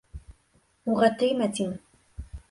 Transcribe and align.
Уға 0.93 1.09
теймә, 1.19 1.49
тим. 1.59 1.75